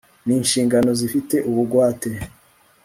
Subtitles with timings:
[0.25, 2.09] n inshingano zifite ubugwate